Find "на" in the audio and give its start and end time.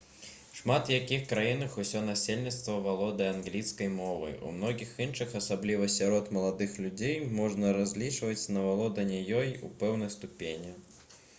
8.55-8.63